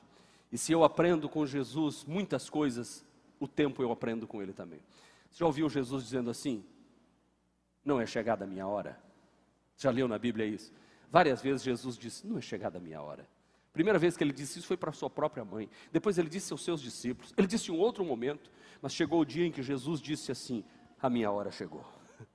[0.51, 3.03] E se eu aprendo com Jesus muitas coisas,
[3.39, 4.79] o tempo eu aprendo com Ele também.
[5.29, 6.63] Você já ouviu Jesus dizendo assim?
[7.83, 8.97] Não é chegada a minha hora?
[9.77, 10.71] Já leu na Bíblia isso?
[11.09, 13.27] Várias vezes Jesus disse: Não é chegada a minha hora.
[13.71, 15.69] Primeira vez que ele disse isso foi para sua própria mãe.
[15.91, 17.33] Depois ele disse aos seus discípulos.
[17.37, 20.65] Ele disse em um outro momento, mas chegou o dia em que Jesus disse assim:
[20.99, 21.85] a minha hora chegou.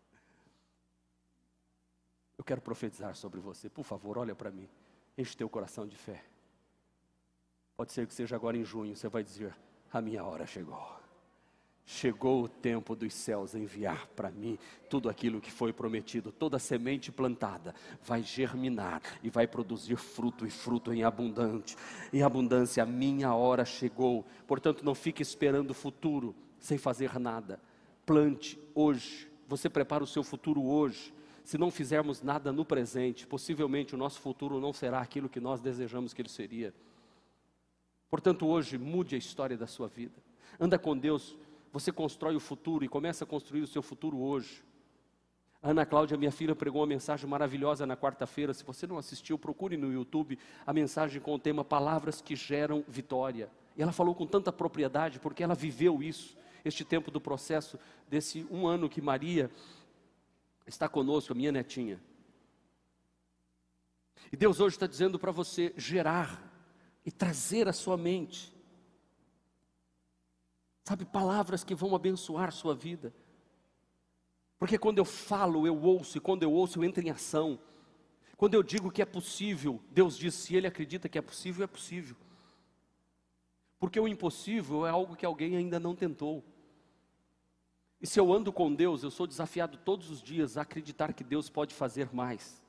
[2.38, 3.68] Eu quero profetizar sobre você.
[3.68, 4.68] Por favor, olha para mim.
[5.18, 6.24] Enche teu coração de fé.
[7.76, 9.54] Pode ser que seja agora em junho, você vai dizer:
[9.92, 11.01] a minha hora chegou.
[12.02, 14.58] Chegou o tempo dos céus enviar para mim
[14.90, 20.50] tudo aquilo que foi prometido, toda semente plantada vai germinar e vai produzir fruto e
[20.50, 21.76] fruto em abundante.
[22.12, 24.26] Em abundância, a minha hora chegou.
[24.48, 27.60] Portanto, não fique esperando o futuro sem fazer nada.
[28.04, 29.30] Plante hoje.
[29.46, 31.14] Você prepara o seu futuro hoje.
[31.44, 35.60] Se não fizermos nada no presente, possivelmente o nosso futuro não será aquilo que nós
[35.60, 36.74] desejamos que ele seria.
[38.10, 40.20] Portanto, hoje mude a história da sua vida.
[40.58, 41.36] Anda com Deus
[41.72, 44.62] você constrói o futuro e começa a construir o seu futuro hoje.
[45.62, 48.52] A Ana Cláudia, minha filha, pregou uma mensagem maravilhosa na quarta-feira.
[48.52, 52.84] Se você não assistiu, procure no YouTube a mensagem com o tema Palavras que geram
[52.86, 53.48] vitória.
[53.76, 58.46] E ela falou com tanta propriedade, porque ela viveu isso, este tempo do processo, desse
[58.50, 59.50] um ano que Maria
[60.66, 61.98] está conosco, a minha netinha.
[64.30, 66.42] E Deus hoje está dizendo para você gerar
[67.06, 68.51] e trazer à sua mente
[70.84, 73.14] Sabe, palavras que vão abençoar sua vida.
[74.58, 77.58] Porque quando eu falo, eu ouço, e quando eu ouço, eu entro em ação.
[78.36, 81.66] Quando eu digo que é possível, Deus diz: se Ele acredita que é possível, é
[81.66, 82.16] possível.
[83.78, 86.44] Porque o impossível é algo que alguém ainda não tentou.
[88.00, 91.22] E se eu ando com Deus, eu sou desafiado todos os dias a acreditar que
[91.22, 92.60] Deus pode fazer mais.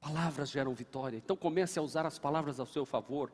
[0.00, 1.16] Palavras geram vitória.
[1.16, 3.32] Então comece a usar as palavras ao seu favor.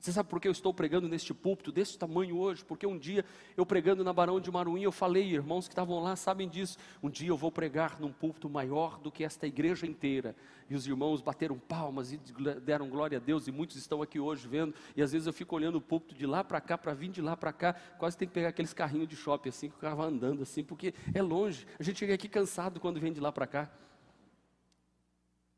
[0.00, 2.64] Você sabe por que eu estou pregando neste púlpito desse tamanho hoje?
[2.64, 3.22] Porque um dia
[3.54, 6.78] eu pregando na Barão de Maruim, eu falei, irmãos que estavam lá sabem disso.
[7.02, 10.34] Um dia eu vou pregar num púlpito maior do que esta igreja inteira.
[10.70, 12.20] E os irmãos bateram palmas e
[12.64, 14.74] deram glória a Deus, e muitos estão aqui hoje vendo.
[14.96, 17.20] E às vezes eu fico olhando o púlpito de lá para cá, para vir de
[17.20, 20.06] lá para cá, quase tem que pegar aqueles carrinhos de shopping assim, que o vai
[20.06, 21.66] andando assim, porque é longe.
[21.78, 23.70] A gente chega aqui cansado quando vem de lá para cá.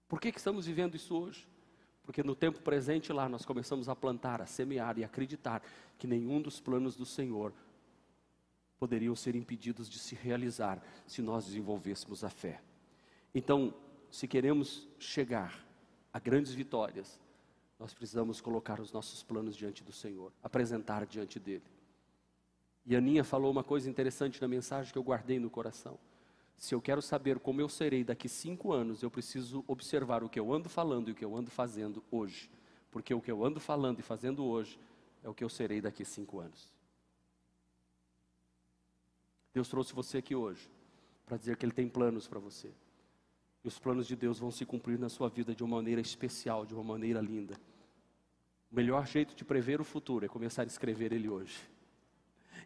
[0.08, 1.51] Por que, que estamos vivendo isso hoje?
[2.02, 5.62] Porque no tempo presente lá nós começamos a plantar, a semear e acreditar
[5.98, 7.52] que nenhum dos planos do Senhor
[8.78, 12.60] poderiam ser impedidos de se realizar se nós desenvolvêssemos a fé.
[13.32, 13.72] Então,
[14.10, 15.64] se queremos chegar
[16.12, 17.20] a grandes vitórias,
[17.78, 21.64] nós precisamos colocar os nossos planos diante do Senhor, apresentar diante dele.
[22.84, 25.98] E Aninha falou uma coisa interessante na mensagem que eu guardei no coração.
[26.62, 30.38] Se eu quero saber como eu serei daqui cinco anos, eu preciso observar o que
[30.38, 32.48] eu ando falando e o que eu ando fazendo hoje.
[32.88, 34.78] Porque o que eu ando falando e fazendo hoje
[35.24, 36.72] é o que eu serei daqui cinco anos.
[39.52, 40.70] Deus trouxe você aqui hoje
[41.26, 42.70] para dizer que Ele tem planos para você.
[43.64, 46.64] E os planos de Deus vão se cumprir na sua vida de uma maneira especial,
[46.64, 47.60] de uma maneira linda.
[48.70, 51.71] O melhor jeito de prever o futuro é começar a escrever ele hoje.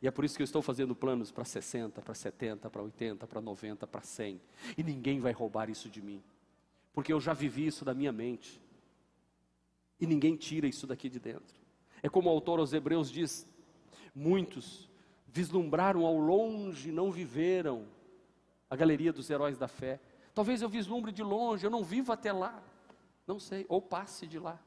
[0.01, 3.27] E é por isso que eu estou fazendo planos para 60, para 70, para 80,
[3.27, 4.41] para 90, para 100.
[4.77, 6.23] E ninguém vai roubar isso de mim.
[6.93, 8.61] Porque eu já vivi isso da minha mente.
[10.01, 11.57] E ninguém tira isso daqui de dentro.
[12.03, 13.49] É como o autor aos Hebreus diz:
[14.15, 14.89] muitos
[15.27, 17.87] vislumbraram ao longe, não viveram
[18.69, 20.01] a galeria dos heróis da fé.
[20.35, 22.63] Talvez eu vislumbre de longe, eu não vivo até lá.
[23.27, 24.59] Não sei, ou passe de lá.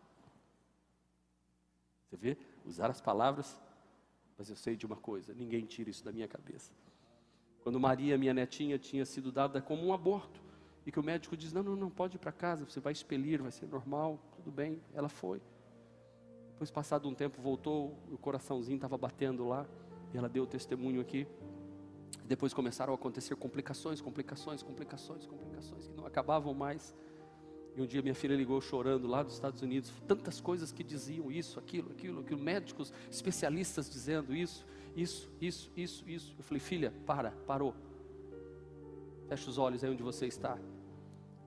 [2.10, 2.38] Você vê?
[2.66, 3.60] Usar as palavras
[4.40, 6.72] mas eu sei de uma coisa: ninguém tira isso da minha cabeça.
[7.62, 10.42] Quando Maria, minha netinha, tinha sido dada como um aborto,
[10.86, 13.42] e que o médico diz: Não, não, não pode ir para casa, você vai expelir,
[13.42, 14.82] vai ser normal, tudo bem.
[14.94, 15.42] Ela foi.
[16.54, 19.68] Depois, passado um tempo, voltou, o coraçãozinho estava batendo lá,
[20.14, 21.28] e ela deu o testemunho aqui.
[22.26, 26.96] Depois começaram a acontecer complicações, complicações, complicações, complicações, que não acabavam mais.
[27.80, 31.32] E um dia minha filha ligou chorando lá dos Estados Unidos, tantas coisas que diziam
[31.32, 36.36] isso, aquilo, aquilo, aquilo, médicos, especialistas dizendo isso, isso, isso, isso, isso.
[36.38, 37.74] Eu falei, filha, para, parou.
[39.30, 40.58] Fecha os olhos aí onde você está.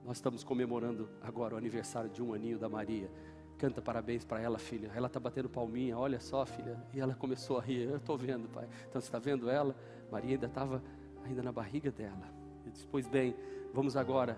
[0.03, 3.11] Nós estamos comemorando agora o aniversário de um aninho da Maria.
[3.59, 4.91] Canta parabéns para ela, filha.
[4.95, 6.83] Ela está batendo palminha, olha só, filha.
[6.95, 7.83] E ela começou a rir.
[7.83, 8.67] Eu estou vendo, pai.
[8.89, 9.75] Então você está vendo ela?
[10.11, 10.83] Maria ainda estava
[11.23, 12.27] ainda na barriga dela.
[12.65, 13.35] E disse, pois bem,
[13.71, 14.35] vamos agora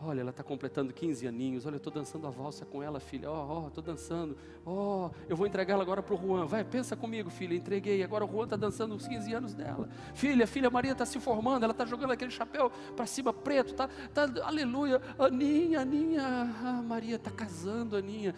[0.00, 1.66] Olha, ela está completando 15 aninhos.
[1.66, 3.28] Olha, eu estou dançando a valsa com ela, filha.
[3.28, 4.36] Ó, oh, ó, oh, estou dançando.
[4.64, 6.46] Ó, oh, eu vou entregar ela agora para o Juan.
[6.46, 7.56] Vai, pensa comigo, filha.
[7.56, 8.04] Entreguei.
[8.04, 9.88] Agora o Juan está dançando os 15 anos dela.
[10.14, 11.64] Filha, filha Maria está se formando.
[11.64, 13.74] Ela está jogando aquele chapéu para cima preto.
[13.74, 15.02] Tá, tá, aleluia.
[15.18, 16.22] Aninha, Aninha.
[16.22, 18.36] Ah, Maria está casando, Aninha.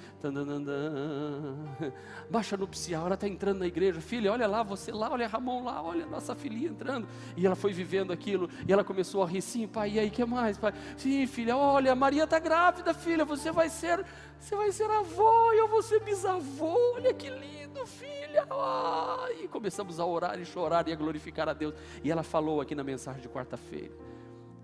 [2.31, 3.05] Baixa nupcial.
[3.05, 4.01] Ela está entrando na igreja.
[4.01, 5.13] Filha, olha lá, você lá.
[5.13, 5.83] Olha Ramon lá.
[5.83, 7.07] Olha nossa filhinha entrando.
[7.37, 8.49] E ela foi vivendo aquilo.
[8.67, 9.43] E ela começou a rir.
[9.43, 9.91] Sim, pai.
[9.91, 10.73] E aí, que mais, pai?
[10.97, 14.05] Sim, filha filha, olha, Maria está grávida, filha, você vai ser,
[14.39, 18.47] você vai ser avó eu vou ser bisavô, olha que lindo, filha.
[18.51, 21.75] Ah, e começamos a orar e chorar e a glorificar a Deus.
[22.05, 23.95] E ela falou aqui na mensagem de quarta-feira.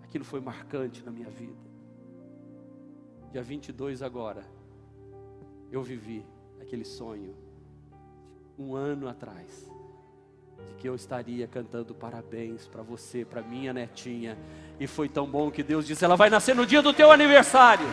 [0.05, 1.66] Aquilo foi marcante na minha vida.
[3.33, 4.44] Dia 22 agora,
[5.70, 6.25] eu vivi
[6.61, 7.35] aquele sonho
[8.59, 9.70] um ano atrás
[10.69, 14.37] de que eu estaria cantando parabéns para você, para minha netinha.
[14.79, 17.87] E foi tão bom que Deus disse: ela vai nascer no dia do teu aniversário.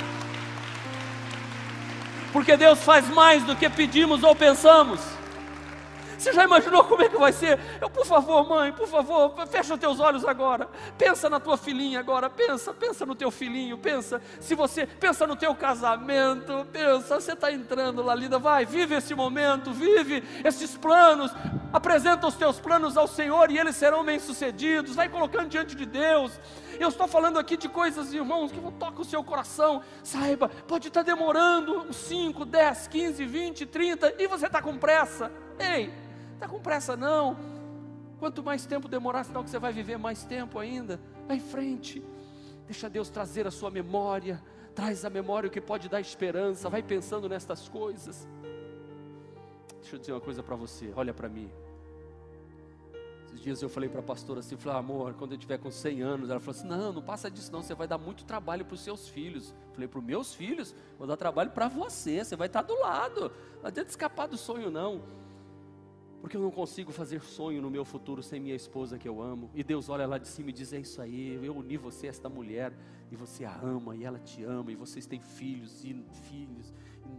[2.31, 5.12] Porque Deus faz mais do que pedimos ou pensamos.
[6.23, 7.59] Você já imaginou como é que vai ser?
[7.81, 10.69] Eu, por favor, mãe, por favor, fecha os teus olhos agora.
[10.97, 14.21] Pensa na tua filhinha agora, pensa, pensa no teu filhinho, pensa.
[14.39, 19.13] Se você pensa no teu casamento, pensa, você está entrando lá, linda, vai, vive esse
[19.13, 21.29] momento, vive esses planos.
[21.73, 24.95] Apresenta os teus planos ao Senhor e eles serão bem-sucedidos.
[24.95, 26.39] Vai colocando diante de Deus.
[26.79, 29.81] Eu estou falando aqui de coisas, irmãos, que vão tocar o seu coração.
[30.01, 35.29] Saiba, pode estar demorando 5, 10, 15, 20, 30 e você está com pressa.
[35.59, 36.02] Ei,
[36.33, 37.37] está com pressa não.
[38.19, 40.99] Quanto mais tempo demorar, senão que você vai viver mais tempo ainda.
[41.27, 42.01] Vai em frente.
[42.65, 44.41] Deixa Deus trazer a sua memória.
[44.73, 46.69] Traz a memória o que pode dar esperança.
[46.69, 48.27] Vai pensando nestas coisas.
[49.81, 50.93] Deixa eu dizer uma coisa para você.
[50.95, 51.51] Olha para mim.
[53.25, 56.01] Esses dias eu falei para a pastora assim, falei, amor, quando eu tiver com 100
[56.01, 58.75] anos, ela falou assim, não, não passa disso não, você vai dar muito trabalho para
[58.75, 59.53] os seus filhos.
[59.73, 63.31] falei, para os meus filhos, vou dar trabalho para você, você vai estar do lado.
[63.61, 65.22] Não adianta escapar do sonho não
[66.23, 69.51] porque eu não consigo fazer sonho no meu futuro sem minha esposa que eu amo.
[69.53, 72.11] E Deus olha lá de cima e diz: É isso aí, eu uni você a
[72.11, 72.71] esta mulher,
[73.11, 75.93] e você a ama, e ela te ama, e vocês têm filhos e
[76.29, 76.73] filhos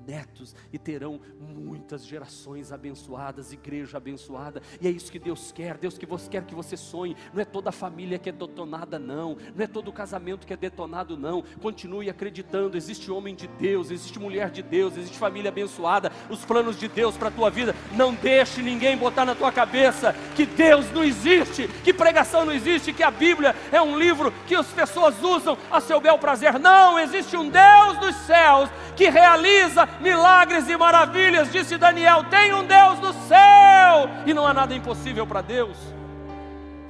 [0.07, 4.63] netos e terão muitas gerações abençoadas, igreja abençoada.
[4.81, 5.77] E é isso que Deus quer.
[5.79, 7.17] Deus que você quer que você sonhe.
[7.33, 9.37] Não é toda a família que é detonada não.
[9.55, 11.43] Não é todo casamento que é detonado não.
[11.61, 16.79] Continue acreditando, existe homem de Deus, existe mulher de Deus, existe família abençoada, os planos
[16.79, 17.75] de Deus para a tua vida.
[17.93, 22.93] Não deixe ninguém botar na tua cabeça que Deus não existe, que pregação não existe,
[22.93, 26.59] que a Bíblia é um livro que as pessoas usam a seu bel prazer.
[26.59, 32.67] Não, existe um Deus dos céus que realiza milagres e maravilhas, disse Daniel: tem um
[32.67, 35.77] Deus no céu e não há nada impossível para Deus.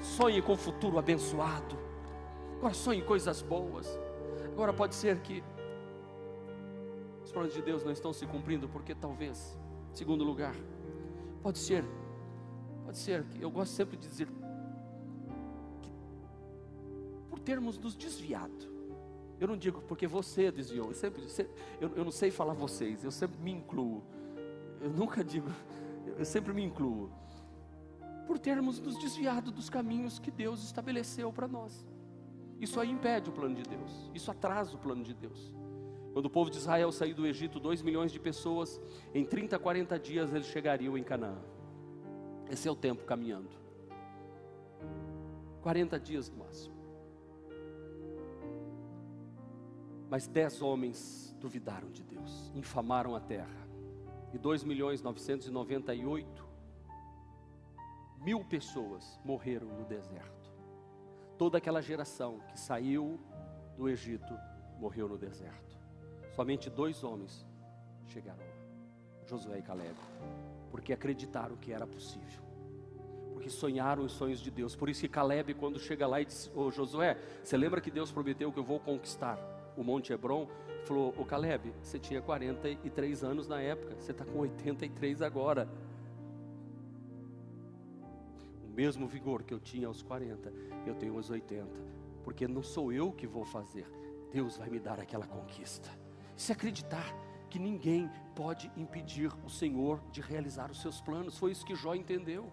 [0.00, 1.78] Sonhe com o futuro abençoado.
[2.58, 3.98] Agora sonhe coisas boas.
[4.52, 5.42] Agora pode ser que
[7.24, 9.58] os planos de Deus não estão se cumprindo porque talvez,
[9.92, 10.54] segundo lugar,
[11.42, 11.84] pode ser,
[12.84, 14.28] pode ser que eu gosto sempre de dizer
[15.82, 15.90] que
[17.28, 18.73] por termos nos desviado
[19.40, 20.88] eu não digo porque você desviou.
[20.88, 21.22] Eu, sempre,
[21.80, 24.02] eu, eu não sei falar vocês, eu sempre me incluo.
[24.80, 25.48] Eu nunca digo,
[26.18, 27.10] eu sempre me incluo.
[28.26, 31.86] Por termos nos desviado dos caminhos que Deus estabeleceu para nós.
[32.60, 34.10] Isso aí impede o plano de Deus.
[34.14, 35.54] Isso atrasa o plano de Deus.
[36.12, 38.80] Quando o povo de Israel saiu do Egito, 2 milhões de pessoas,
[39.12, 41.36] em 30, 40 dias eles chegariam em Canaã.
[42.48, 43.50] Esse é o tempo caminhando.
[45.60, 46.73] 40 dias no máximo.
[50.14, 53.66] Mas dez homens duvidaram de Deus, infamaram a terra.
[54.32, 56.46] E 2 milhões 998
[58.20, 60.52] mil pessoas morreram no deserto.
[61.36, 63.18] Toda aquela geração que saiu
[63.76, 64.32] do Egito
[64.78, 65.76] morreu no deserto.
[66.36, 67.44] Somente dois homens
[68.06, 69.96] chegaram lá, Josué e Caleb,
[70.70, 72.44] porque acreditaram que era possível.
[73.32, 74.76] Porque sonharam os sonhos de Deus.
[74.76, 78.12] Por isso que Caleb, quando chega lá e diz: Ô Josué, você lembra que Deus
[78.12, 79.63] prometeu que eu vou conquistar?
[79.76, 80.48] O Monte Hebron,
[80.84, 85.68] falou: Ô Caleb, você tinha 43 anos na época, você está com 83 agora.
[88.62, 90.52] O mesmo vigor que eu tinha aos 40,
[90.86, 91.68] eu tenho aos 80,
[92.22, 93.86] porque não sou eu que vou fazer,
[94.32, 95.88] Deus vai me dar aquela conquista.
[96.36, 97.14] Se acreditar
[97.48, 101.94] que ninguém pode impedir o Senhor de realizar os seus planos, foi isso que Jó
[101.94, 102.50] entendeu.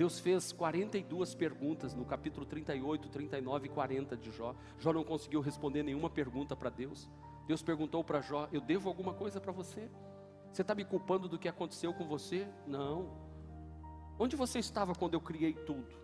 [0.00, 4.54] Deus fez 42 perguntas no capítulo 38, 39 e 40 de Jó.
[4.78, 7.06] Jó não conseguiu responder nenhuma pergunta para Deus.
[7.46, 9.90] Deus perguntou para Jó: Eu devo alguma coisa para você?
[10.50, 12.48] Você está me culpando do que aconteceu com você?
[12.66, 13.10] Não.
[14.18, 15.94] Onde você estava quando eu criei tudo?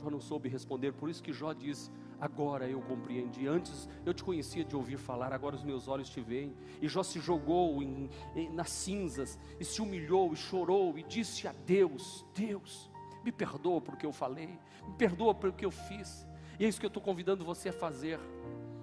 [0.00, 3.48] Jó não soube responder, por isso que Jó diz: Agora eu compreendi.
[3.48, 6.54] Antes eu te conhecia de ouvir falar, agora os meus olhos te veem.
[6.80, 11.48] E Jó se jogou em, em, nas cinzas, e se humilhou, e chorou, e disse
[11.48, 12.93] a Deus: Deus,
[13.24, 14.46] me perdoa por que eu falei,
[14.86, 16.26] me perdoa pelo que eu fiz.
[16.58, 18.20] E é isso que eu estou convidando você a fazer.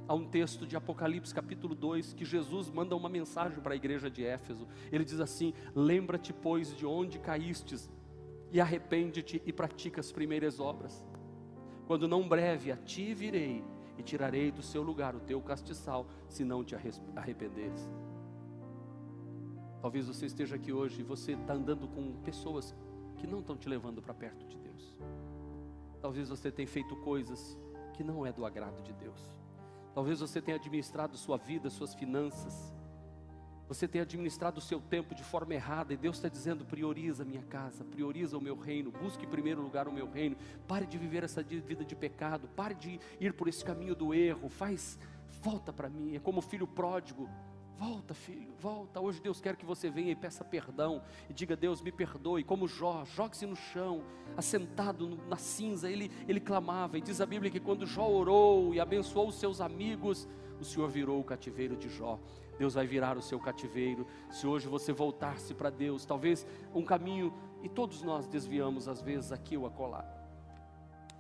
[0.08, 4.10] Há um texto de Apocalipse capítulo 2 que Jesus manda uma mensagem para a igreja
[4.10, 4.67] de Éfeso.
[4.91, 7.89] Ele diz assim: Lembra-te, pois, de onde caístes,
[8.51, 11.05] e arrepende-te e pratica as primeiras obras.
[11.86, 13.63] Quando não breve a ti virei
[13.97, 16.76] e tirarei do seu lugar o teu castiçal, se não te
[17.15, 17.89] arrependeres.
[19.82, 22.76] Talvez você esteja aqui hoje e você está andando com pessoas
[23.22, 24.97] que não estão te levando para perto de Deus.
[26.01, 27.55] Talvez você tenha feito coisas
[27.93, 29.22] que não é do agrado de Deus.
[29.93, 32.74] Talvez você tenha administrado sua vida, suas finanças.
[33.67, 37.26] Você tenha administrado o seu tempo de forma errada e Deus está dizendo: prioriza a
[37.26, 40.36] minha casa, prioriza o meu reino, busque em primeiro lugar o meu reino.
[40.67, 44.49] Pare de viver essa vida de pecado, pare de ir por esse caminho do erro.
[44.49, 44.97] Faz,
[45.43, 46.15] volta para mim.
[46.15, 47.30] É como o filho pródigo
[47.82, 49.01] Volta, filho, volta.
[49.01, 52.43] Hoje Deus quer que você venha e peça perdão e diga: Deus, me perdoe.
[52.43, 54.03] Como Jó, jogue-se no chão,
[54.38, 56.99] assentado na cinza, ele, ele clamava.
[56.99, 60.29] E diz a Bíblia que quando Jó orou e abençoou os seus amigos,
[60.59, 62.19] o Senhor virou o cativeiro de Jó.
[62.55, 64.05] Deus vai virar o seu cativeiro.
[64.29, 69.32] Se hoje você voltar-se para Deus, talvez um caminho, e todos nós desviamos às vezes
[69.32, 70.05] aqui ou acolá.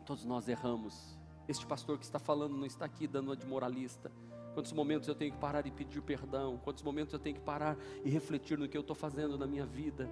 [0.05, 1.17] Todos nós erramos.
[1.47, 4.11] Este pastor que está falando não está aqui dando uma de moralista.
[4.53, 6.57] Quantos momentos eu tenho que parar e pedir perdão?
[6.57, 9.65] Quantos momentos eu tenho que parar e refletir no que eu estou fazendo na minha
[9.65, 10.09] vida?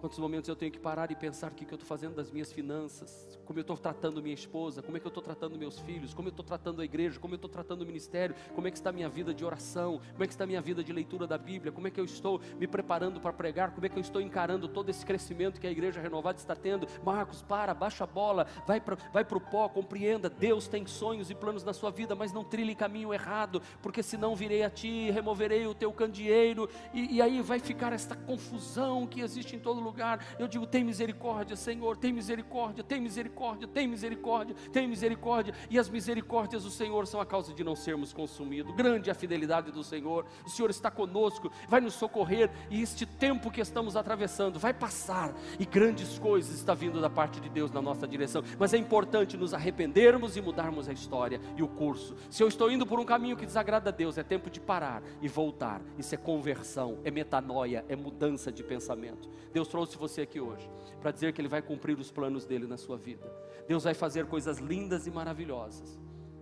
[0.00, 2.30] Quantos momentos eu tenho que parar e pensar o que, que eu estou fazendo das
[2.30, 5.76] minhas finanças, como eu estou tratando minha esposa, como é que eu estou tratando meus
[5.80, 8.70] filhos, como eu estou tratando a igreja, como eu estou tratando o ministério, como é
[8.70, 10.92] que está a minha vida de oração, como é que está a minha vida de
[10.92, 13.96] leitura da Bíblia, como é que eu estou me preparando para pregar, como é que
[13.96, 16.86] eu estou encarando todo esse crescimento que a igreja renovada está tendo.
[17.04, 21.34] Marcos, para, baixa a bola, vai para vai o pó, compreenda, Deus tem sonhos e
[21.34, 25.66] planos na sua vida, mas não trilhe caminho errado, porque senão virei a ti, removerei
[25.66, 29.87] o teu candeeiro, e, e aí vai ficar esta confusão que existe em todo lugar
[29.88, 35.78] lugar, eu digo: tem misericórdia, Senhor, tem misericórdia, tem misericórdia, tem misericórdia, tem misericórdia, e
[35.78, 38.74] as misericórdias do Senhor são a causa de não sermos consumidos.
[38.74, 43.06] Grande é a fidelidade do Senhor, o Senhor está conosco, vai nos socorrer, e este
[43.06, 47.70] tempo que estamos atravessando vai passar, e grandes coisas estão vindo da parte de Deus
[47.70, 52.14] na nossa direção, mas é importante nos arrependermos e mudarmos a história e o curso.
[52.30, 55.02] Se eu estou indo por um caminho que desagrada a Deus, é tempo de parar
[55.22, 55.80] e voltar.
[55.96, 59.28] Isso é conversão, é metanoia, é mudança de pensamento.
[59.52, 60.68] Deus trouxe você aqui hoje
[61.00, 63.32] para dizer que Ele vai cumprir os planos dele na sua vida.
[63.68, 66.00] Deus vai fazer coisas lindas e maravilhosas,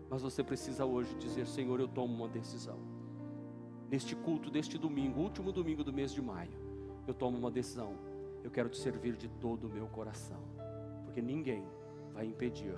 [0.08, 2.78] mas você precisa hoje dizer: Senhor, eu tomo uma decisão.
[3.90, 6.58] Neste culto deste domingo, último domingo do mês de maio,
[7.06, 7.98] eu tomo uma decisão.
[8.42, 10.40] Eu quero te servir de todo o meu coração,
[11.04, 11.62] porque ninguém
[12.14, 12.74] vai impedir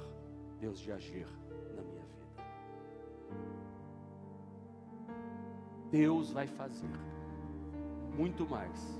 [0.58, 1.28] Deus de agir
[1.76, 2.26] na minha vida.
[5.92, 6.90] Deus vai fazer
[8.16, 8.98] muito mais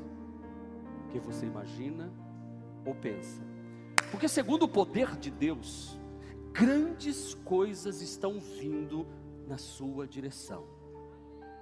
[1.09, 2.13] que você imagina
[2.85, 3.43] ou pensa.
[4.11, 5.99] Porque, segundo o poder de Deus,
[6.53, 9.07] grandes coisas estão vindo
[9.47, 10.65] na sua direção.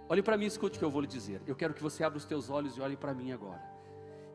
[0.08, 1.40] Olhe para mim, escute o que eu vou lhe dizer.
[1.46, 3.62] Eu quero que você abra os teus olhos e olhe para mim agora.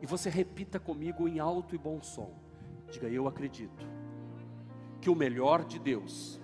[0.01, 2.34] E você repita comigo em alto e bom som.
[2.89, 3.86] Diga: Eu acredito
[4.99, 6.41] que o melhor de Deus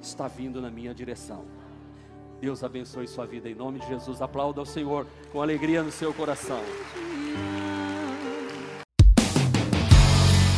[0.00, 1.44] está vindo na minha direção.
[2.40, 4.22] Deus abençoe sua vida em nome de Jesus.
[4.22, 6.60] Aplauda ao Senhor com alegria no seu coração.